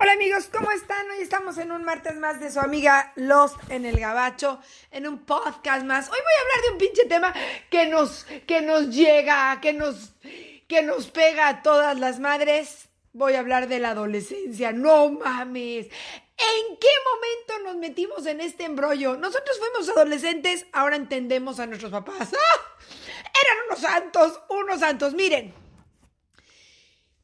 [0.00, 1.10] Hola amigos, ¿cómo están?
[1.10, 4.60] Hoy estamos en un martes más de su amiga Lost en el Gabacho,
[4.92, 6.08] en un podcast más.
[6.08, 7.34] Hoy voy a hablar de un pinche tema
[7.68, 10.12] que nos, que nos llega, que nos,
[10.68, 12.88] que nos pega a todas las madres.
[13.12, 14.70] Voy a hablar de la adolescencia.
[14.70, 15.86] No mames.
[15.86, 19.16] ¿En qué momento nos metimos en este embrollo?
[19.16, 22.32] Nosotros fuimos adolescentes, ahora entendemos a nuestros papás.
[22.34, 22.60] ¡Ah!
[23.44, 25.14] Eran unos santos, unos santos.
[25.14, 25.67] Miren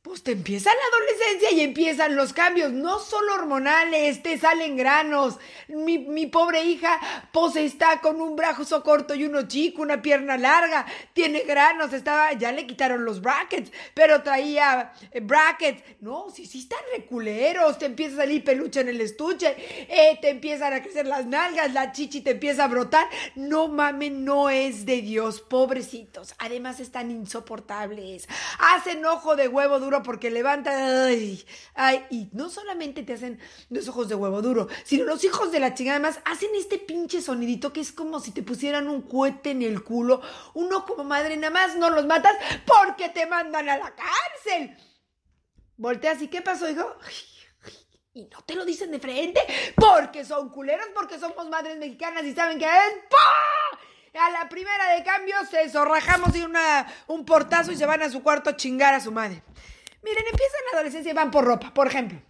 [0.04, 5.38] pues te empieza la adolescencia y empiezan los cambios, no solo hormonales, te salen granos.
[5.68, 7.00] Mi, pobre hija,
[7.32, 10.84] pues está con un brazo corto y uno chico, una pierna larga,
[11.14, 15.82] tiene granos, estaba, ya le quitaron los brackets, pero traía eh, brackets.
[16.00, 19.56] No, sí, sí están reculeros, te empieza a salir peluche en el estuche,
[19.88, 23.08] eh, te empiezan a crecer las nalgas, la chichi te empieza a brotar.
[23.36, 26.34] No mames, no es de Dios, pobrecitos.
[26.36, 28.28] Además están insoportables.
[28.58, 31.44] Hacen ojo de huevo duro porque levanta, ay,
[31.74, 33.38] ay, y no solamente te hacen
[33.70, 37.22] los ojos de huevo duro, sino los hijos de la chingada además hacen este pinche
[37.22, 40.20] sonidito que es como si te pusieran un cohete en el culo.
[40.54, 42.34] Uno como madre nada más no los matas
[42.66, 44.76] porque te mandan a la cárcel.
[45.76, 46.96] Volteas y ¿qué pasó, hijo?
[48.12, 49.40] Y no te lo dicen de frente
[49.74, 55.02] porque son culeros, porque somos madres mexicanas y saben que es a la primera de
[55.02, 56.44] cambio se zorrajamos y
[57.08, 59.42] un portazo y se van a su cuarto a chingar a su madre.
[60.04, 62.20] Miren, empiezan la adolescencia y van por ropa, por ejemplo.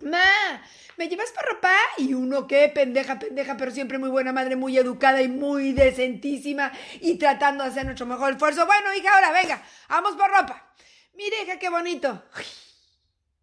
[0.00, 0.62] Ma,
[0.96, 1.74] ¿me llevas por ropa?
[1.98, 6.70] Y uno, qué pendeja, pendeja, pero siempre muy buena madre, muy educada y muy decentísima
[7.00, 8.66] y tratando de hacer nuestro mejor esfuerzo.
[8.66, 10.72] Bueno, hija, ahora venga, vamos por ropa.
[11.14, 12.22] Mire, hija, qué bonito.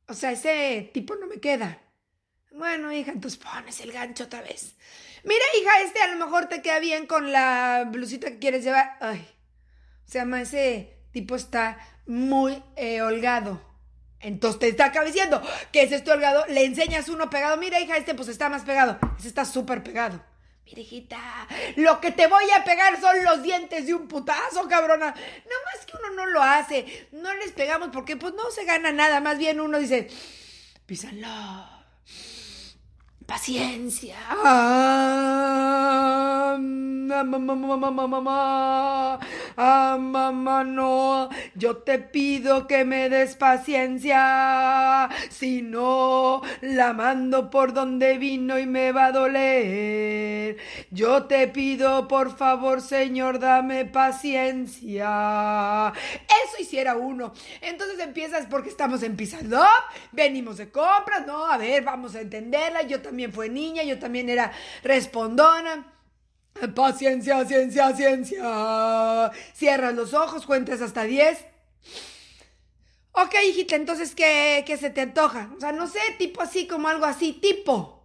[0.08, 1.82] O sea, ese tipo no me queda.
[2.52, 4.76] Bueno, hija, entonces pones el gancho otra vez.
[5.24, 8.98] Mira, hija, este a lo mejor te queda bien con la blusita que quieres llevar.
[9.02, 9.28] Ay,
[10.08, 13.62] o sea, ma, ese tipo está muy eh, holgado.
[14.20, 15.42] Entonces te está cabeceando.
[15.72, 16.46] ¿Qué es este holgado?
[16.48, 17.58] Le enseñas uno pegado.
[17.58, 18.98] Mira, hija, este pues está más pegado.
[19.20, 20.24] Ese está súper pegado.
[20.66, 21.20] Mira, hijita,
[21.76, 25.08] lo que te voy a pegar son los dientes de un putazo, cabrona.
[25.08, 27.10] No más que uno no lo hace.
[27.12, 29.20] No les pegamos porque pues no se gana nada.
[29.20, 30.08] Más bien uno dice,
[30.86, 31.74] písalo
[33.26, 34.18] paciencia.
[39.58, 47.74] Ah, mamá, no, yo te pido que me des paciencia, si no, la mando por
[47.74, 50.58] donde vino y me va a doler.
[50.92, 55.94] Yo te pido, por favor, Señor, dame paciencia.
[56.46, 57.34] Eso hiciera uno.
[57.62, 59.68] Entonces empiezas porque estamos en Pisadop,
[60.12, 64.30] venimos de compras, no, a ver, vamos a entenderla, yo también fue niña, yo también
[64.30, 64.52] era
[64.84, 65.94] respondona.
[66.76, 69.32] Paciencia, ciencia, ciencia.
[69.54, 71.46] Cierras los ojos, cuentas hasta 10.
[73.12, 75.52] Ok, hijita, entonces, ¿qué, ¿qué se te antoja?
[75.56, 78.03] O sea, no sé, tipo así, como algo así, tipo.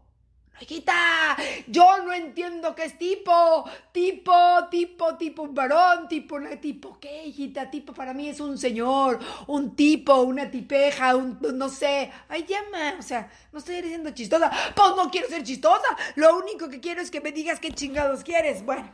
[0.60, 1.36] Hijita,
[1.68, 4.32] yo no entiendo qué es tipo, tipo,
[4.70, 7.70] tipo, tipo un varón, tipo una tipo, ¿qué, hijita?
[7.70, 12.96] Tipo para mí es un señor, un tipo, una tipeja, un, no sé, ay, llama,
[12.98, 17.00] o sea, no estoy diciendo chistosa, pues no quiero ser chistosa, lo único que quiero
[17.00, 18.64] es que me digas qué chingados quieres.
[18.64, 18.88] Bueno,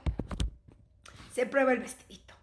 [1.33, 2.35] se prueba el vestidito.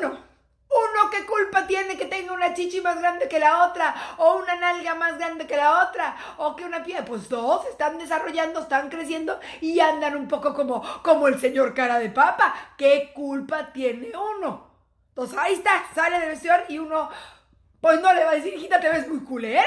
[0.00, 0.33] Uno
[0.74, 3.94] uno, ¿qué culpa tiene que tenga una chichi más grande que la otra?
[4.18, 6.16] O una nalga más grande que la otra?
[6.38, 7.04] O que una piel.
[7.04, 11.98] Pues dos están desarrollando, están creciendo y andan un poco como, como el señor cara
[11.98, 12.54] de papa.
[12.76, 14.70] ¿Qué culpa tiene uno?
[15.10, 17.08] Entonces ahí está, sale del vestidor y uno,
[17.80, 19.62] pues no le va a decir, hijita, te ves muy culera.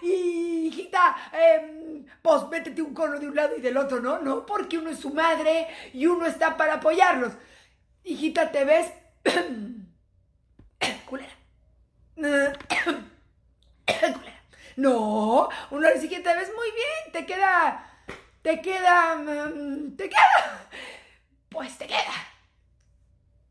[0.00, 4.20] Y hijita, eh, pues métete un cono de un lado y del otro, ¿no?
[4.20, 7.32] No, porque uno es su madre y uno está para apoyarlos.
[8.04, 8.92] Hijita, te ves.
[14.76, 17.86] No, uno le dice te ves muy bien, te queda,
[18.40, 20.68] te queda, mm, te queda,
[21.50, 22.14] pues te queda.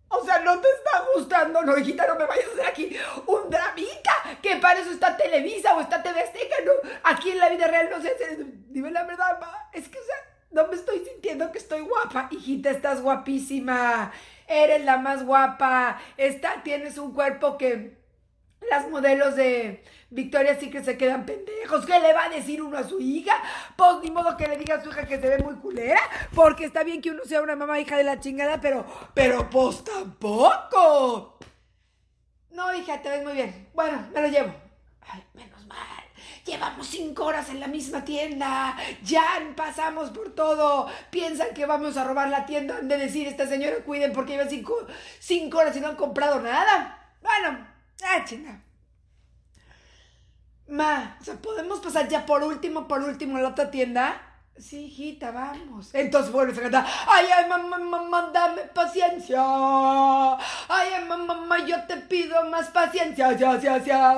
[0.09, 3.49] O sea, no te está gustando, no, hijita, no me vayas a hacer aquí un
[3.49, 4.11] dramita,
[4.41, 6.71] que para eso está Televisa o está TV Azteca, no,
[7.03, 8.17] aquí en la vida real no sé,
[8.67, 9.39] dime la verdad,
[9.71, 10.15] es que, o sea,
[10.51, 14.11] no me estoy sintiendo que estoy guapa, hijita, estás guapísima,
[14.47, 18.00] eres la más guapa, está, tienes un cuerpo que
[18.69, 21.85] las modelos de Victoria sí que se quedan pendejos.
[21.85, 23.33] ¿Qué le va a decir uno a su hija?
[23.75, 25.99] Pues ni modo que le diga a su hija que se ve muy culera,
[26.35, 29.83] porque está bien que uno sea una mamá hija de la chingada, pero, pero pues
[29.83, 31.37] tampoco.
[32.51, 33.69] No, hija, te ves muy bien.
[33.73, 34.53] Bueno, me lo llevo.
[35.07, 36.03] Ay, menos mal.
[36.45, 38.75] Llevamos cinco horas en la misma tienda.
[39.03, 39.23] Ya
[39.55, 40.87] pasamos por todo.
[41.09, 42.81] Piensan que vamos a robar la tienda.
[42.81, 47.13] De decir, esta señora cuiden porque lleva cinco, horas y no han comprado nada.
[47.21, 47.67] Bueno,
[48.03, 48.63] ah, chinga.
[50.67, 54.31] Ma, o sea, ¿podemos pasar ya por último, por último a la otra tienda?
[54.57, 55.89] Sí, hijita, vamos.
[55.93, 56.85] Entonces vuelves a cantar.
[57.07, 59.41] Ay, ay, mamá, mamá, dame paciencia.
[59.41, 63.31] Ay, ay, mamá, mamá, yo te pido más paciencia.
[63.33, 64.15] Ya, ya, ya.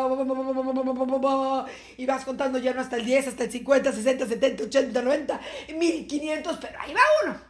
[1.98, 5.42] Y vas contando ya no hasta el 10, hasta el 50, 60, 70, 80, 90,
[5.78, 7.42] 1500, pero ahí va uno.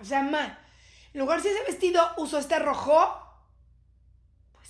[0.00, 0.58] O sea, ma,
[1.12, 3.27] en lugar de ese vestido uso este rojo.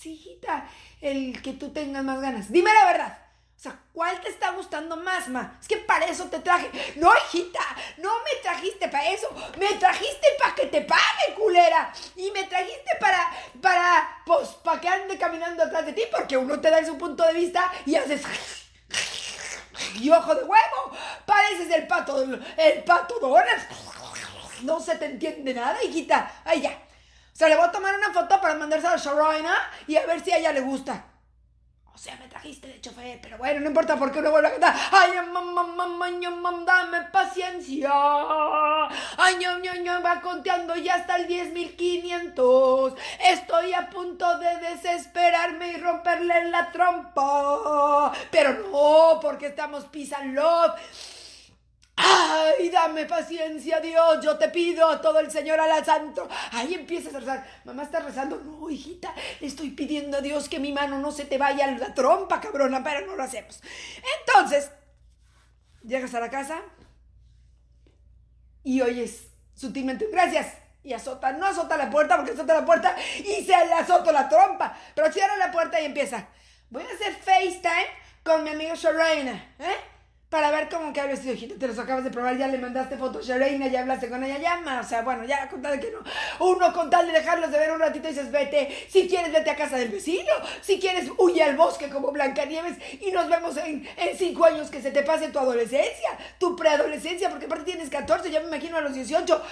[0.05, 0.69] Hijita,
[1.01, 2.51] el que tú tengas más ganas.
[2.53, 3.19] Dime la verdad.
[3.57, 5.59] O sea, ¿cuál te está gustando más, ma?
[5.61, 6.71] Es que para eso te traje.
[6.95, 7.59] No, hijita,
[7.97, 9.29] no me trajiste para eso.
[9.59, 11.93] Me trajiste para que te pague, culera.
[12.15, 13.29] Y me trajiste para,
[13.61, 17.25] para, pues, para que ande caminando atrás de ti, porque uno te da su punto
[17.25, 18.23] de vista y haces...
[19.97, 20.97] Y ojo de huevo,
[21.27, 23.67] pareces el pato, el pato Donald.
[24.63, 26.43] No se te entiende nada, hijita.
[26.45, 26.88] Ay, ya.
[27.39, 29.55] O sea, le voy a tomar una foto para mandársela a Sharona
[29.87, 31.05] y a ver si a ella le gusta.
[31.95, 34.75] O sea, me trajiste de chofer, pero bueno, no importa porque no vuelvo a cantar.
[34.91, 37.93] Ay, mamá, mamá, mamá, dame paciencia.
[37.93, 42.97] Ay, ño, ño, va conteando ya hasta el 10.500.
[43.21, 48.13] Estoy a punto de desesperarme y romperle la trompa.
[48.33, 50.73] Pero no, porque estamos peace love.
[52.01, 54.25] ¡Ay, dame paciencia, Dios!
[54.25, 56.29] Yo te pido a todo el Señor al santo.
[56.53, 57.61] Ahí empiezas a rezar.
[57.65, 58.37] Mamá está rezando.
[58.37, 61.95] No, hijita, estoy pidiendo a Dios que mi mano no se te vaya a la
[61.95, 63.61] trompa, cabrona, pero no lo hacemos.
[64.21, 64.71] Entonces,
[65.83, 66.63] llegas a la casa
[68.63, 70.55] y oyes sutilmente, gracias.
[70.85, 74.29] Y azota, no azota la puerta porque azota la puerta y se le azota la
[74.29, 74.79] trompa.
[74.95, 76.29] Pero cierra la puerta y empieza.
[76.71, 77.89] Voy a hacer FaceTime
[78.23, 79.98] con mi amiga Shorena, ¿eh?
[80.31, 82.99] Para ver cómo que el vestido, hijita, te los acabas de probar, ya le mandaste
[82.99, 85.87] fotos a Reina, ya hablaste con ella, llama, o sea, bueno, ya con tal de
[85.87, 86.01] que no,
[86.45, 89.51] uno con tal de dejarlos de ver un ratito y dices, vete, si quieres vete
[89.51, 93.89] a casa del vecino, si quieres huye al bosque como Blancanieves y nos vemos en,
[93.97, 98.31] en cinco años que se te pase tu adolescencia, tu preadolescencia, porque aparte tienes 14,
[98.31, 99.43] ya me imagino a los 18,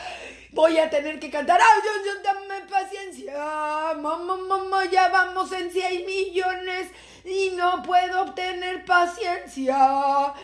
[0.51, 2.46] voy a tener que cantar, ay, yo, yo,
[2.87, 6.91] paciencia, mamá, mamá, ya vamos en 100 millones,
[7.25, 9.77] y no puedo obtener paciencia.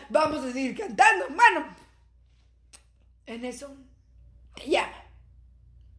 [0.09, 1.65] Vamos a seguir cantando, mano.
[3.25, 3.73] En eso
[4.55, 5.02] te llama.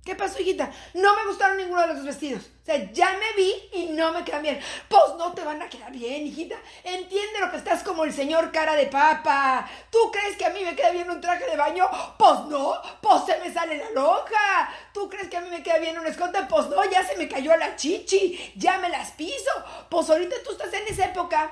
[0.04, 0.70] ¿Qué pasó, hijita?
[0.92, 2.42] No me gustaron ninguno de los vestidos.
[2.42, 4.60] O sea, ya me vi y no me quedan bien.
[4.86, 6.56] Pues no te van a quedar bien, hijita.
[6.82, 9.66] Entiende lo que estás como el señor cara de papa.
[9.90, 11.88] ¿Tú crees que a mí me queda bien un traje de baño?
[12.18, 14.74] Pues no, pues se me sale la lonja.
[14.92, 16.38] ¿Tú crees que a mí me queda bien un escote?
[16.50, 18.52] Pues no, ya se me cayó la chichi.
[18.56, 19.52] Ya me las piso.
[19.88, 21.50] Pues ahorita tú estás en esa época.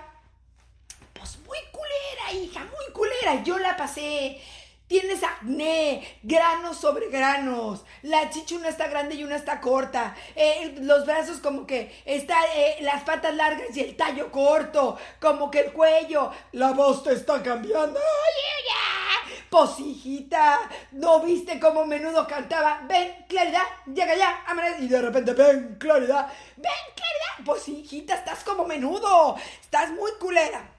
[1.15, 3.43] Pues muy culera, hija, muy culera.
[3.43, 4.43] Yo la pasé
[4.87, 7.83] Tienes acné, granos sobre granos.
[8.03, 10.15] La chicha una está grande y una está corta.
[10.35, 14.99] Eh, los brazos como que está eh, las patas largas y el tallo corto.
[15.19, 16.31] Como que el cuello.
[16.53, 17.99] La voz te está cambiando.
[17.99, 20.59] ¡Oye, Pues hijita,
[20.93, 22.83] ¿no viste cómo menudo cantaba?
[22.87, 24.45] Ven, claridad, llega ya,
[24.79, 27.63] Y de repente, ven, claridad, ven, claridad.
[27.67, 29.37] Hijita, estás como menudo.
[29.61, 30.71] Estás muy culera.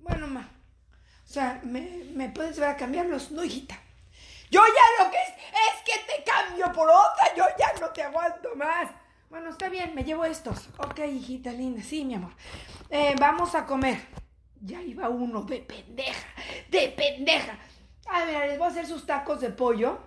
[0.00, 0.57] Bueno, ma.
[1.28, 3.30] O sea, ¿me, puedes ver a cambiarlos?
[3.32, 3.78] No, hijita.
[4.50, 7.34] Yo ya lo que es, es que te cambio por otra.
[7.36, 8.88] Yo ya no te aguanto más.
[9.28, 10.70] Bueno, está bien, me llevo estos.
[10.78, 11.82] Ok, hijita linda.
[11.82, 12.32] Sí, mi amor.
[12.88, 13.98] Eh, vamos a comer.
[14.62, 16.28] Ya iba uno de pendeja,
[16.70, 17.58] de pendeja.
[18.08, 19.98] A ver, les voy a hacer sus tacos de pollo.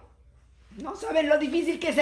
[0.77, 1.97] No saben lo difícil que es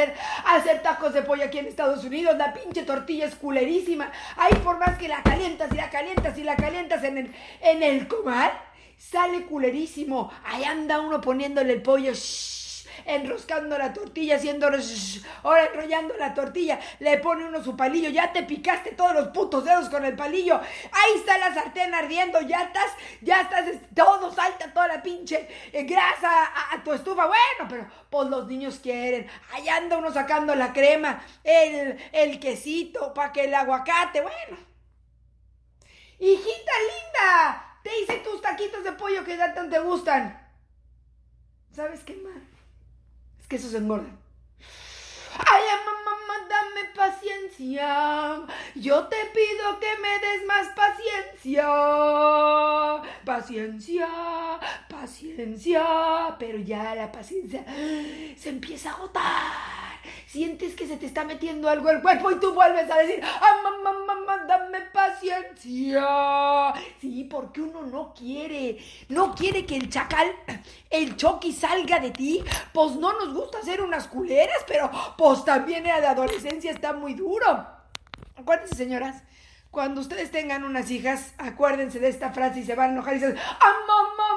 [0.46, 2.38] hacer tacos de pollo aquí en Estados Unidos.
[2.38, 4.14] La pinche tortilla es culerísima.
[4.38, 7.84] Ahí por más que la calientas y la calientas y la calientas en el, en
[7.84, 8.52] el comal
[9.00, 10.32] sale culerísimo.
[10.46, 12.14] Ahí anda uno poniéndole el pollo,
[13.06, 14.70] enroscando la tortilla, haciendo,
[15.44, 19.64] ahora enrollando la tortilla, le pone uno su palillo, ya te picaste todos los putos
[19.64, 22.92] dedos con el palillo, ahí está la sartén ardiendo, ya estás,
[23.22, 23.66] ya estás,
[23.96, 26.30] todo salta, toda la pinche eh, grasa
[26.72, 31.24] a, tu estufa, bueno, pero pues los niños quieren, ahí anda uno sacando la crema,
[31.44, 34.70] el, el quesito, para que el aguacate, bueno.
[36.22, 40.48] Hijita linda, te hice tus taquitos de pollo que ya tanto te gustan.
[41.72, 42.44] ¿Sabes qué más?
[43.40, 44.18] Es que esos engordan.
[45.38, 48.42] Ay, mamá, dame paciencia.
[48.76, 51.66] Yo te pido que me des más paciencia.
[53.24, 54.08] Paciencia,
[54.90, 56.36] paciencia.
[56.38, 57.64] Pero ya la paciencia
[58.36, 59.79] se empieza a agotar
[60.28, 63.62] sientes que se te está metiendo algo al cuerpo y tú vuelves a decir, ah,
[63.64, 66.74] mamá, mamá, dame paciencia.
[67.00, 68.78] Sí, porque uno no quiere,
[69.10, 70.28] no quiere que el chacal,
[70.90, 72.44] el choqui salga de ti.
[72.74, 77.68] Pues no nos gusta hacer unas culeras, pero pues también la adolescencia está muy duro.
[78.36, 79.24] Acuérdense, señoras,
[79.72, 83.20] Cuando ustedes tengan unas hijas, acuérdense de esta frase y se van a enojar y
[83.20, 84.29] dicen, ¡Ah, mamá,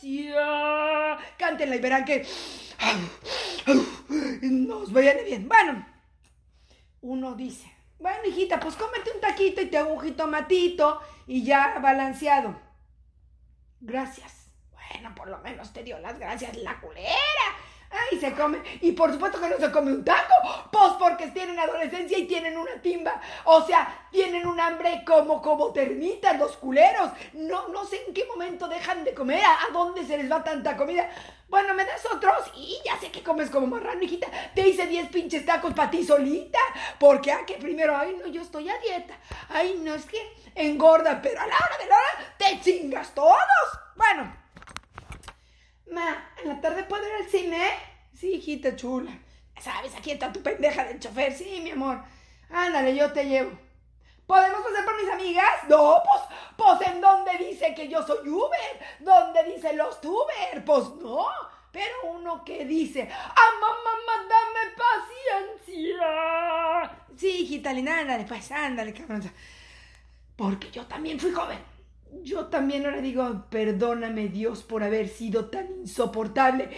[0.00, 1.18] paciencia!
[1.36, 2.26] Cántenla y verán que
[4.42, 5.48] nos vayan bien.
[5.48, 5.86] Bueno,
[7.02, 11.78] uno dice, bueno, hijita, pues cómete un taquito y te hago un jitomatito y ya
[11.80, 12.58] balanceado.
[13.80, 14.50] Gracias.
[14.72, 17.14] Bueno, por lo menos te dio las gracias la culera.
[17.90, 18.58] Ay, se come.
[18.80, 20.34] Y por supuesto que no se come un taco.
[20.70, 23.20] Pues porque tienen adolescencia y tienen una timba.
[23.44, 27.10] O sea, tienen un hambre como, como termitas los culeros.
[27.32, 29.42] No, no sé en qué momento dejan de comer.
[29.44, 31.10] ¿A, dónde se les va tanta comida?
[31.48, 34.28] Bueno, me das otros y ya sé que comes como marrano, hijita.
[34.54, 36.60] Te hice 10 pinches tacos para ti solita.
[37.00, 39.18] Porque, ah, que primero, ay, no, yo estoy a dieta.
[39.48, 43.36] Ay, no, es que engorda, pero a la hora de la hora te chingas todos.
[43.96, 44.39] Bueno,
[45.90, 47.68] Ma, ¿en la tarde puedo ir al cine?
[48.14, 49.10] Sí, hijita chula.
[49.60, 49.94] ¿Sabes?
[49.96, 51.32] Aquí está tu pendeja del chofer.
[51.32, 52.02] Sí, mi amor.
[52.48, 53.50] Ándale, yo te llevo.
[54.26, 55.68] ¿Podemos pasar por mis amigas?
[55.68, 56.22] No, pues,
[56.56, 61.26] pues en dónde dice que yo soy Uber, ¿Dónde dice los tuber, pues no.
[61.72, 64.76] Pero uno que dice, ¡ah, mamá, dame
[65.66, 67.06] paciencia!
[67.16, 69.32] Sí, hijita linda, ándale, pues, ándale, cabrón.
[70.36, 71.69] Porque yo también fui joven
[72.22, 76.70] yo también ahora digo, perdóname Dios por haber sido tan insoportable.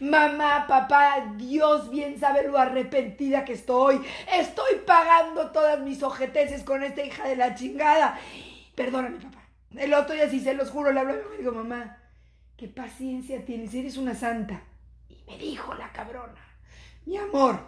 [0.00, 4.00] Mamá, papá, Dios bien sabe lo arrepentida que estoy.
[4.32, 8.18] Estoy pagando todas mis ojeteces con esta hija de la chingada.
[8.74, 9.42] Perdóname, papá.
[9.76, 11.98] El otro día sí se los juro, le hablo y digo, mamá,
[12.56, 14.62] qué paciencia tienes, eres una santa.
[15.08, 16.40] Y me dijo la cabrona,
[17.04, 17.60] mi amor,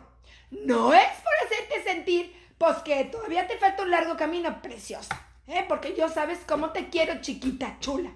[0.50, 5.64] no es por hacerte sentir, pues que todavía te falta un largo camino, preciosa ¿eh?
[5.68, 8.10] Porque yo sabes cómo te quiero, chiquita, chula.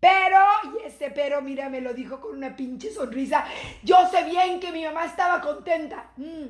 [0.00, 3.44] Pero, y ese pero, mira, me lo dijo con una pinche sonrisa.
[3.82, 6.10] Yo sé bien que mi mamá estaba contenta.
[6.16, 6.46] Mm.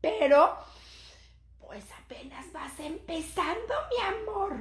[0.00, 0.56] Pero,
[1.66, 4.56] pues apenas vas empezando, mi amor.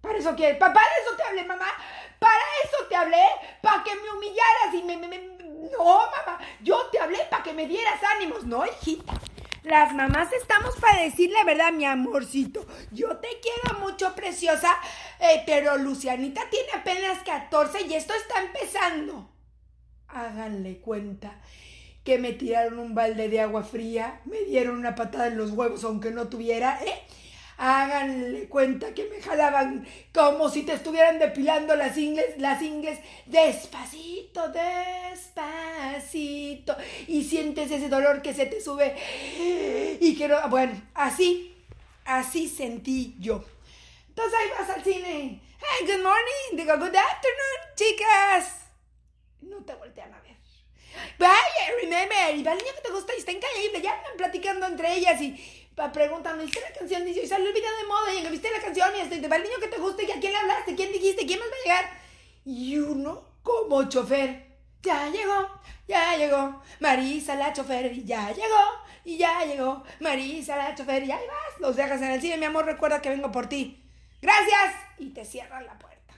[0.00, 1.66] Para eso quieres, para eso te hablé, mamá.
[2.18, 3.24] Para eso te hablé,
[3.62, 5.36] para que me humillaras y me.
[5.72, 9.14] No, mamá, yo te hablé para que me dieras ánimos, ¿no, hijita?
[9.66, 12.64] Las mamás estamos para decir la verdad, mi amorcito.
[12.92, 14.70] Yo te quiero mucho, preciosa,
[15.18, 19.28] eh, pero Lucianita tiene apenas 14 y esto está empezando.
[20.06, 21.40] Háganle cuenta
[22.04, 25.82] que me tiraron un balde de agua fría, me dieron una patada en los huevos
[25.82, 27.02] aunque no tuviera, ¿eh?
[27.58, 34.48] Háganle cuenta que me jalaban como si te estuvieran depilando las ingles, las ingles, despacito,
[35.12, 36.76] despacito.
[37.06, 38.94] Y sientes ese dolor que se te sube.
[40.00, 41.56] Y que no, bueno, así,
[42.04, 43.42] así sentí yo.
[44.08, 45.40] Entonces ahí vas al cine.
[45.58, 46.52] Hey, good morning.
[46.52, 48.66] Digo, good afternoon, chicas.
[49.40, 50.36] No te voltean a ver.
[51.18, 52.36] Vaya, remember.
[52.36, 53.32] Y va el niño que te gusta y está.
[53.32, 57.04] Ya andan platicando entre ellas y preguntan, ¿viste la canción?
[57.04, 59.36] Dice, y salió el video de moda y viste la canción y este, te va
[59.36, 61.52] el niño que te gusta y a quién le hablaste, quién dijiste, quién más va
[61.52, 62.00] a llegar.
[62.44, 64.46] Y uno, como chofer,
[64.82, 68.64] ya llegó, ya llegó, Marisa la chofer y ya llegó,
[69.04, 72.46] y ya llegó, Marisa la chofer y ahí vas, los dejas en el cine, mi
[72.46, 73.82] amor, recuerda que vengo por ti.
[74.22, 74.74] Gracias.
[74.98, 76.14] Y te cierran la puerta.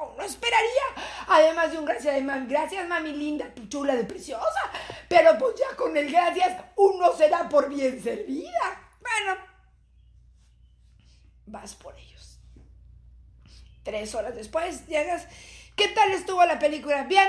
[0.00, 0.82] Uno esperaría,
[1.28, 4.70] además de un gracias de mami, gracias mami linda, tu chula de preciosa,
[5.08, 8.83] pero pues ya con el gracias uno será por bien servida.
[11.54, 12.40] Vas por ellos.
[13.84, 15.28] Tres horas después llegas.
[15.76, 17.04] ¿Qué tal estuvo la película?
[17.04, 17.28] Bien.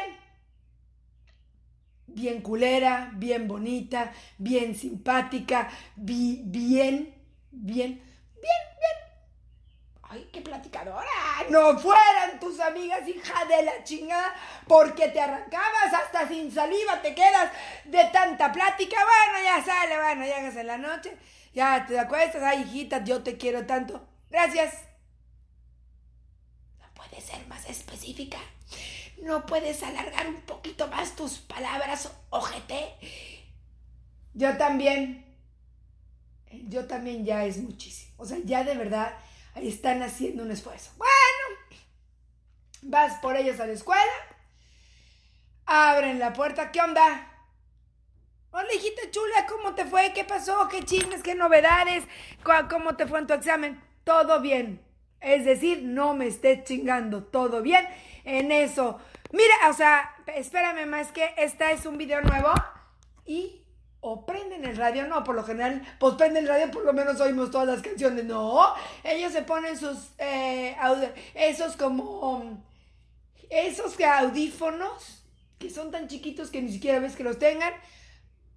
[2.08, 7.13] Bien culera, bien bonita, bien simpática, bien, bien,
[7.51, 8.98] bien, bien.
[10.03, 11.05] ¡Ay, qué platicadora!
[11.50, 14.34] No fueran tus amigas, hija de la chingada,
[14.67, 17.51] porque te arrancabas hasta sin saliva, te quedas
[17.84, 18.96] de tanta plática.
[18.96, 21.15] Bueno, ya sale, bueno, llegas en la noche
[21.55, 24.05] ya te acuestas, ay hijita, yo te quiero tanto.
[24.36, 24.74] Gracias.
[26.82, 28.38] No puedes ser más específica.
[29.22, 32.96] No puedes alargar un poquito más tus palabras, ojete.
[34.34, 35.25] Yo también.
[36.68, 38.13] Yo también ya es muchísimo.
[38.18, 39.18] O sea, ya de verdad
[39.56, 40.92] están haciendo un esfuerzo.
[40.98, 41.80] Bueno,
[42.82, 44.04] vas por ellos a la escuela.
[45.65, 46.74] Abren la puerta.
[46.74, 47.32] ¿Qué onda?
[48.51, 50.12] Hola, hijita chula, ¿cómo te fue?
[50.12, 50.68] ¿Qué pasó?
[50.68, 51.24] ¿Qué chismes?
[51.24, 52.04] ¿Qué novedades?
[52.70, 53.94] ¿Cómo te fue en tu examen?
[54.05, 54.79] Todo bien.
[55.19, 57.24] Es decir, no me estés chingando.
[57.24, 57.85] Todo bien
[58.24, 59.00] en eso.
[59.31, 62.53] Mira, o sea, espérame más que esta es un video nuevo
[63.25, 63.62] y
[64.07, 67.19] o prenden el radio, no, por lo general, pues prenden el radio, por lo menos
[67.19, 68.63] oímos todas las canciones, no,
[69.03, 70.77] ellos se ponen sus, eh,
[71.33, 72.63] esos como,
[73.50, 75.24] esos audífonos,
[75.57, 77.74] que son tan chiquitos que ni siquiera ves que los tengan,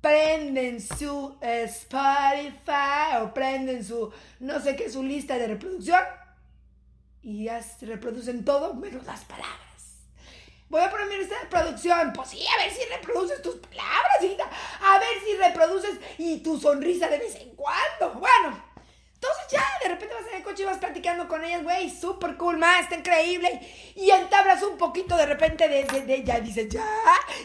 [0.00, 6.00] prenden su Spotify o prenden su no sé qué, su lista de reproducción
[7.22, 9.68] y ya se reproducen todo menos las palabras.
[10.68, 12.12] Voy a poner mi lista de producción.
[12.12, 14.44] Pues sí, a ver si reproduces tus palabras, hijita.
[14.82, 18.20] A ver si reproduces y tu sonrisa de vez en cuando.
[18.20, 18.67] Bueno,
[19.20, 22.36] entonces ya de repente vas en el coche y vas platicando con ellas, güey, súper
[22.36, 23.60] cool, más, está increíble.
[23.96, 26.86] Y entablas un poquito de repente de, de, ya dices, ya,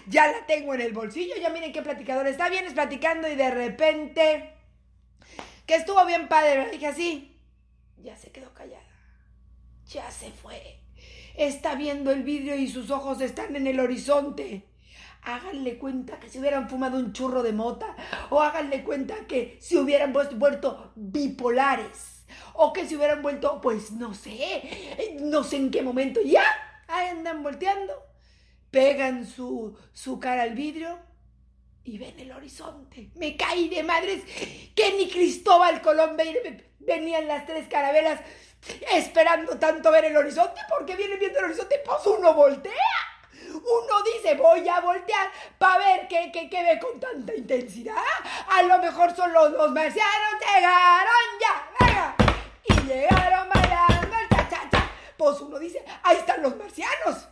[0.06, 3.50] ya la tengo en el bolsillo, ya miren qué platicador está, vienes platicando y de
[3.50, 4.54] repente,
[5.66, 7.42] que estuvo bien padre, dije así,
[7.98, 8.86] ya se quedó callada,
[9.88, 10.84] ya se fue
[11.36, 14.64] está viendo el vidrio y sus ojos están en el horizonte.
[15.26, 17.96] Háganle cuenta que se hubieran fumado un churro de mota
[18.30, 24.14] o háganle cuenta que se hubieran vuelto bipolares o que se hubieran vuelto, pues no
[24.14, 26.44] sé, no sé en qué momento ya,
[26.88, 27.94] andan volteando,
[28.72, 31.00] pegan su, su cara al vidrio
[31.84, 33.12] y ven el horizonte.
[33.16, 34.24] Me caí de madres
[34.76, 36.18] que ni Cristóbal Colón
[36.80, 38.20] venían las tres carabelas
[38.94, 42.72] esperando tanto ver el horizonte porque viene viendo el horizonte, pues uno voltea.
[43.50, 47.96] Uno dice, voy a voltear para ver qué, qué, ve con tanta intensidad.
[48.50, 52.16] A lo mejor son los, los marcianos, llegaron ya, venga.
[52.68, 54.92] Y llegaron bailando el cha, cha, cha.
[55.18, 57.28] Pues uno dice, ahí están los marcianos.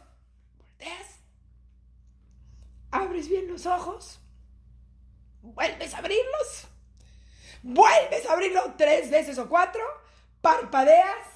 [0.58, 1.20] Volteas,
[2.92, 4.20] abres bien los ojos,
[5.42, 6.68] vuelves a abrirlos,
[7.64, 9.82] vuelves a abrirlos tres veces o cuatro
[10.42, 11.28] parpadeas,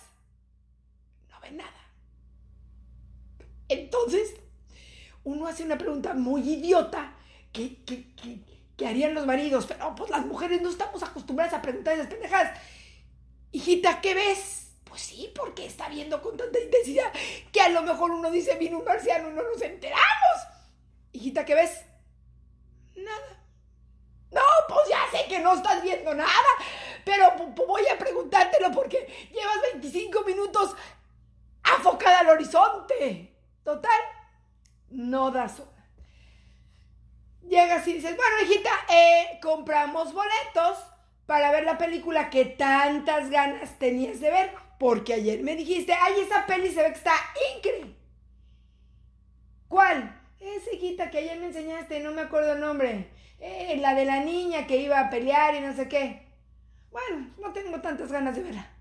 [1.30, 1.72] no ves nada.
[3.68, 4.36] Entonces,
[5.26, 7.14] uno hace una pregunta muy idiota
[7.52, 12.08] que, que, harían los maridos, pero pues las mujeres no estamos acostumbradas a preguntar esas
[12.08, 12.60] pendejadas.
[13.52, 14.74] Hijita, ¿qué ves?
[14.84, 17.12] Pues sí, porque está viendo con tanta intensidad
[17.52, 20.38] que a lo mejor uno dice, vino un marciano y no nos enteramos.
[21.14, 21.82] Hijita, ¿qué ves?
[22.96, 23.44] Nada.
[24.32, 26.30] No, pues ya sé que no estás viendo nada,
[27.04, 27.32] pero
[27.66, 30.76] voy a preguntártelo porque llevas 25 minutos
[31.64, 33.34] afocada al horizonte.
[33.64, 34.02] Total,
[34.90, 35.76] no das una.
[37.50, 40.80] Llegas y dices, bueno, hijita, eh, compramos boletos
[41.26, 44.52] para ver la película que tantas ganas tenías de ver.
[44.80, 47.14] Porque ayer me dijiste, ay, esa peli se ve que está
[47.56, 47.96] increíble.
[49.68, 50.22] ¿Cuál?
[50.40, 53.10] Esa hijita que ayer me enseñaste, no me acuerdo el nombre.
[53.40, 56.28] Eh, la de la niña que iba a pelear y no sé qué.
[56.92, 58.75] Bueno, no tengo tantas ganas de verla.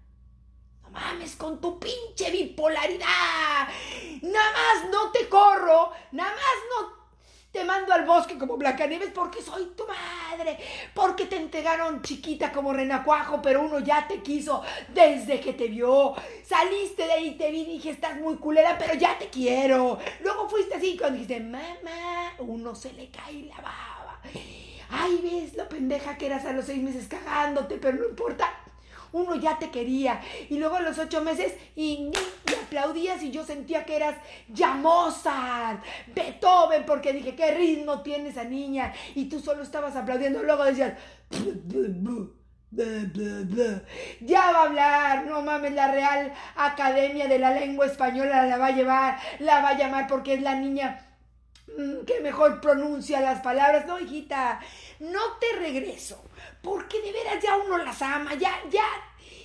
[0.94, 3.68] Mames con tu pinche bipolaridad.
[4.22, 7.04] Nada más no te corro, nada más no
[7.54, 10.59] te mando al bosque como Blancanieves porque soy tu madre,
[10.92, 14.61] porque te entregaron chiquita como renacuajo, pero uno ya te quiso
[14.92, 16.14] desde que te vio.
[16.44, 19.98] Saliste de ahí, te vi y dije, estás muy culera, pero ya te quiero.
[20.20, 24.20] Luego fuiste así cuando dijiste, mamá, uno se le cae la baba.
[24.90, 28.63] Ay, ves lo pendeja que eras a los seis meses cagándote, pero no importa.
[29.14, 30.20] Uno ya te quería.
[30.50, 32.11] Y luego a los ocho meses y,
[32.64, 34.16] aplaudías y yo sentía que eras
[34.48, 38.92] ya Mozart, Beethoven, porque dije, qué ritmo tiene esa niña.
[39.14, 40.42] Y tú solo estabas aplaudiendo.
[40.42, 40.94] Luego decías,
[44.20, 48.66] ya va a hablar, no mames, la Real Academia de la Lengua Española la va
[48.66, 51.04] a llevar, la va a llamar porque es la niña
[52.07, 53.87] que mejor pronuncia las palabras.
[53.87, 54.61] No, hijita,
[55.00, 56.22] no te regreso,
[56.62, 58.85] porque de veras ya uno las ama, ya, ya.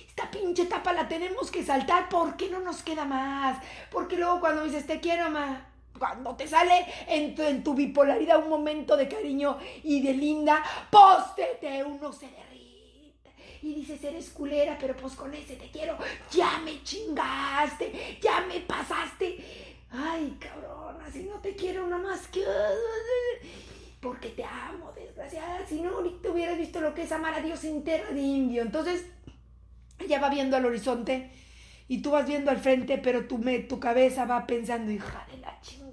[0.06, 3.58] Esta pinche etapa la tenemos que saltar porque no nos queda más.
[3.90, 5.60] Porque luego cuando dices te quiero, más
[6.00, 10.64] cuando te sale en tu, en tu, bipolaridad un momento de cariño y de linda,
[10.90, 13.30] póstete, uno se derrite.
[13.62, 15.98] Y dices, eres culera, pero pues con ese te quiero,
[16.30, 18.60] ya me chingaste, ya me
[21.12, 22.44] si no te quiero nada más que...
[24.00, 25.66] Porque te amo, desgraciada.
[25.66, 28.62] Si no, ahorita hubieras visto lo que es amar a Dios en de indio.
[28.62, 29.04] Entonces,
[29.98, 31.30] ella va viendo al horizonte
[31.90, 35.38] y tú vas viendo al frente, pero tu, me, tu cabeza va pensando, hija de
[35.38, 35.89] la chingada,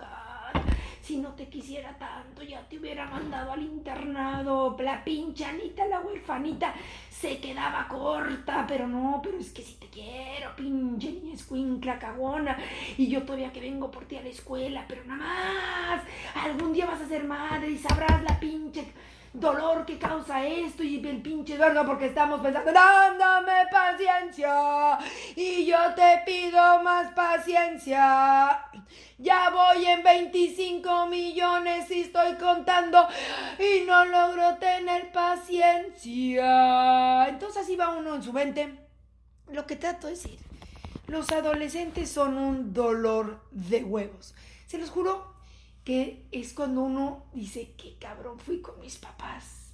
[1.08, 4.76] si no te quisiera tanto, ya te hubiera mandado al internado.
[4.78, 6.74] La pinchanita, la huerfanita,
[7.10, 12.58] se quedaba corta, pero no, pero es que si te quiero, pinche niña escuincla cagona,
[12.98, 16.02] y yo todavía que vengo por ti a la escuela, pero nada más,
[16.36, 18.84] algún día vas a ser madre y sabrás la pinche
[19.40, 24.98] dolor que causa esto y el pinche dolor, porque estamos pensando, dándome paciencia
[25.36, 28.66] y yo te pido más paciencia.
[29.20, 33.08] Ya voy en 25 millones y estoy contando
[33.60, 37.28] y no logro tener paciencia.
[37.28, 38.80] Entonces así va uno en su mente.
[39.52, 40.40] Lo que trato de decir,
[41.08, 44.36] los adolescentes son un dolor de huevos.
[44.66, 45.37] Se los juro
[45.88, 49.72] que es cuando uno dice, qué cabrón fui con mis papás.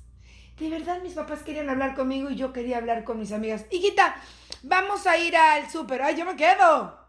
[0.60, 3.66] De verdad mis papás querían hablar conmigo y yo quería hablar con mis amigas.
[3.72, 4.16] Hijita,
[4.62, 6.04] vamos a ir al súper.
[6.04, 7.00] Ay, yo me quedo.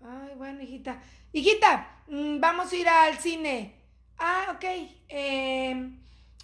[0.00, 1.02] Ay, bueno, hijita.
[1.32, 3.74] Hijita, mm, vamos a ir al cine.
[4.16, 4.64] Ah, ok.
[5.08, 5.98] Em,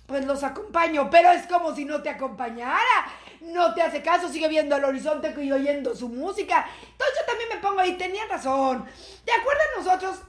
[0.06, 3.12] pues los acompaño, pero es como si no te acompañara.
[3.42, 6.68] No te hace caso, sigue viendo al horizonte y oyendo su música.
[6.90, 8.84] Entonces yo también me pongo ahí, tenía razón.
[9.24, 10.27] ¿Te acuerdas nosotros?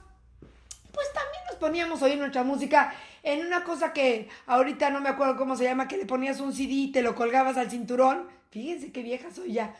[1.00, 5.08] Pues también nos poníamos a oír nuestra música en una cosa que ahorita no me
[5.08, 8.28] acuerdo cómo se llama, que le ponías un CD y te lo colgabas al cinturón.
[8.50, 9.74] Fíjense qué vieja soy ya.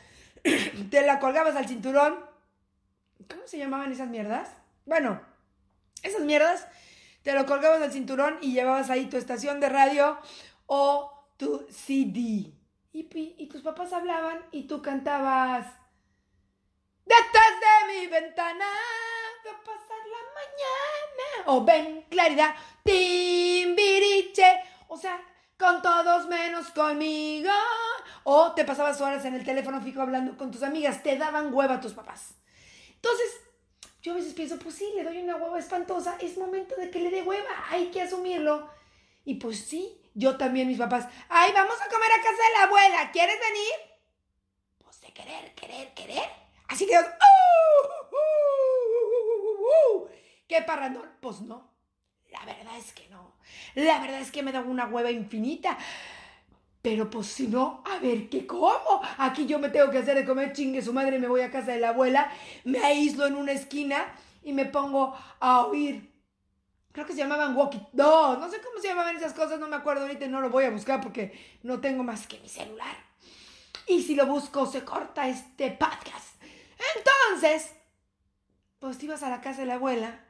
[0.90, 2.24] te la colgabas al cinturón.
[3.30, 4.48] ¿Cómo se llamaban esas mierdas?
[4.86, 5.20] Bueno,
[6.04, 6.66] esas mierdas
[7.22, 10.18] te lo colgabas al cinturón y llevabas ahí tu estación de radio
[10.68, 12.54] o tu CD.
[12.94, 15.66] Y, y tus papás hablaban y tú cantabas.
[17.04, 18.66] Detrás de mi ventana
[19.44, 19.64] la
[20.60, 21.44] mañana.
[21.48, 24.64] O ven, claridad, timbiriche.
[24.88, 25.22] O sea,
[25.58, 27.52] con todos menos conmigo.
[28.24, 31.04] O te pasabas horas en el teléfono fijo hablando con tus amigas.
[31.04, 32.36] Te daban hueva tus papás.
[32.96, 33.42] Entonces,
[34.02, 37.00] yo a veces pienso, pues sí, le doy una hueva espantosa, es momento de que
[37.00, 38.70] le dé hueva, hay que asumirlo.
[39.26, 42.64] Y pues sí, yo también, mis papás, ay, vamos a comer a casa de la
[42.64, 43.74] abuela, ¿quieres venir?
[44.84, 46.30] Pues de querer, querer, querer.
[46.68, 47.00] Así que, ¡uh!
[49.98, 50.10] ¡Uh!
[50.50, 51.10] ¿Qué parrandón?
[51.22, 51.72] Pues no,
[52.32, 53.36] la verdad es que no.
[53.76, 55.78] La verdad es que me da una hueva infinita.
[56.82, 59.02] Pero pues si no, a ver, ¿qué como?
[59.18, 61.74] Aquí yo me tengo que hacer de comer chingue su madre, me voy a casa
[61.74, 62.32] de la abuela,
[62.64, 66.10] me aíslo en una esquina y me pongo a oír.
[66.94, 67.86] Creo que se llamaban walkie.
[67.94, 70.50] No, no sé cómo se llamaban esas cosas, no me acuerdo ahorita y no lo
[70.50, 72.96] voy a buscar porque no tengo más que mi celular.
[73.86, 76.42] Y si lo busco, se corta este podcast.
[76.96, 77.74] Entonces,
[78.80, 80.22] pues ibas a la casa de la abuela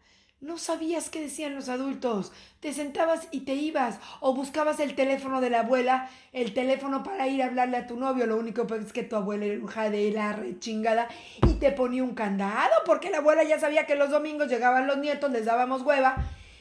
[0.42, 2.32] no sabías qué decían los adultos.
[2.62, 4.00] Te sentabas y te ibas.
[4.22, 7.98] O buscabas el teléfono de la abuela, el teléfono para ir a hablarle a tu
[7.98, 8.26] novio.
[8.26, 11.10] Lo único es que tu abuela era jade, la rechingada.
[11.46, 14.98] Y te ponía un candado, porque la abuela ya sabía que los domingos llegaban los
[14.98, 16.16] nietos, les dábamos hueva.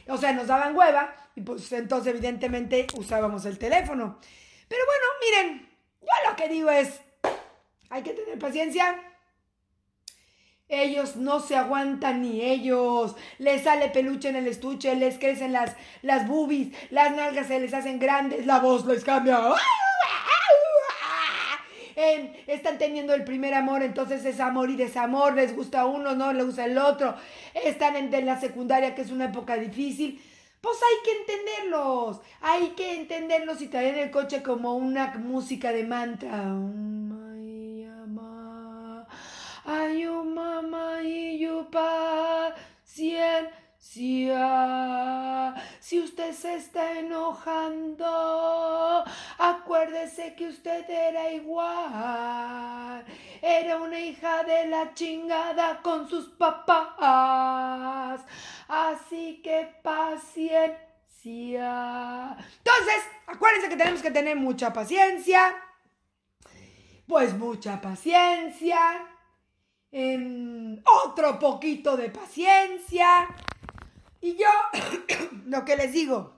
[0.08, 1.14] O sea, nos daban hueva.
[1.36, 4.18] Y pues entonces, evidentemente, usábamos el teléfono.
[4.66, 5.68] Pero bueno, miren,
[6.00, 7.00] yo lo que digo es:
[7.90, 9.00] hay que tener paciencia
[10.68, 13.16] ellos no se aguantan ni ellos.
[13.38, 17.72] Les sale peluche en el estuche, les crecen las, las boobies, las nalgas se les
[17.72, 19.38] hacen grandes, la voz les cambia.
[22.46, 26.46] están teniendo el primer amor, entonces es amor y desamor, les gusta uno, no les
[26.46, 27.14] gusta el otro.
[27.54, 30.22] Están en, la secundaria, que es una época difícil.
[30.60, 35.84] Pues hay que entenderlos, hay que entenderlos y traer el coche como una música de
[35.84, 36.52] mantra.
[39.70, 42.54] Ay, mamá y yo paciencia.
[45.78, 48.06] Si usted se está enojando,
[49.36, 53.04] acuérdese que usted era igual.
[53.42, 58.22] Era una hija de la chingada con sus papás.
[58.68, 60.78] Así que paciencia.
[62.56, 65.54] Entonces, acuérdense que tenemos que tener mucha paciencia.
[67.06, 69.06] Pues mucha paciencia
[71.04, 73.28] otro poquito de paciencia.
[74.20, 74.48] Y yo,
[75.46, 76.32] lo que les digo,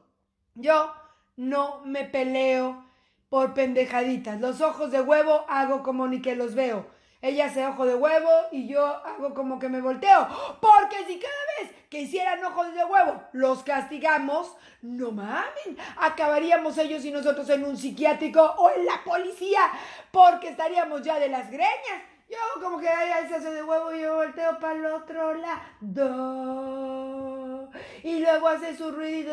[0.55, 0.93] yo
[1.37, 2.85] no me peleo
[3.29, 4.41] por pendejaditas.
[4.41, 6.87] Los ojos de huevo hago como ni que los veo.
[7.23, 10.27] Ella hace ojo de huevo y yo hago como que me volteo.
[10.61, 17.05] Porque si cada vez que hicieran ojos de huevo los castigamos, no mamen, acabaríamos ellos
[17.05, 19.61] y nosotros en un psiquiátrico o en la policía
[20.11, 22.03] porque estaríamos ya de las greñas.
[22.31, 25.69] Yo como que ahí se hace de huevo y yo volteo para el otro lado.
[28.05, 29.33] Y luego hace su ruido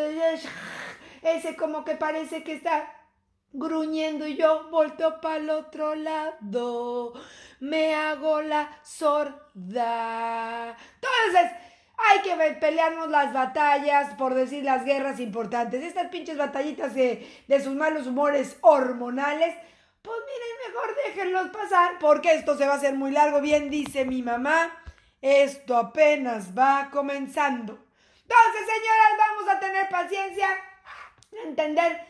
[1.22, 2.92] ese como que parece que está
[3.54, 7.14] gruñendo y yo volteo para el otro lado.
[7.60, 10.76] Me hago la sorda.
[10.96, 11.52] Entonces,
[11.98, 15.84] hay que pelearnos las batallas, por decir las guerras importantes.
[15.84, 19.56] Estas pinches batallitas de, de sus malos humores hormonales
[20.08, 23.42] pues miren, mejor déjenlos pasar porque esto se va a hacer muy largo.
[23.42, 24.72] Bien dice mi mamá,
[25.22, 27.74] esto apenas va comenzando.
[28.22, 30.48] Entonces, señoras, vamos a tener paciencia,
[31.46, 32.02] entender,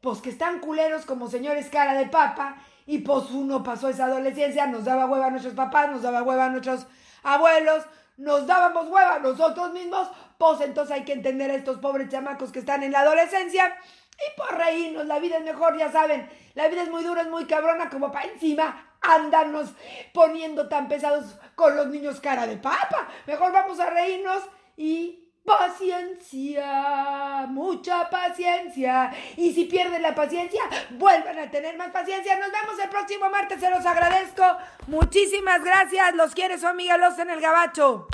[0.00, 4.66] pues que están culeros como señores cara de papa y pues uno pasó esa adolescencia,
[4.66, 6.86] nos daba hueva a nuestros papás, nos daba hueva a nuestros
[7.22, 7.84] abuelos,
[8.16, 12.50] nos dábamos hueva a nosotros mismos, pues entonces hay que entender a estos pobres chamacos
[12.50, 13.76] que están en la adolescencia
[14.26, 16.28] y por reírnos, la vida es mejor, ya saben.
[16.54, 19.74] La vida es muy dura, es muy cabrona, como para encima andarnos
[20.12, 23.08] poniendo tan pesados con los niños cara de papa.
[23.26, 24.42] Mejor vamos a reírnos
[24.76, 26.66] y paciencia,
[27.48, 29.12] mucha paciencia.
[29.36, 32.38] Y si pierden la paciencia, vuelvan a tener más paciencia.
[32.38, 34.44] Nos vemos el próximo martes, se los agradezco.
[34.86, 36.14] Muchísimas gracias.
[36.14, 38.06] Los quiere su amiga Los en el Gabacho.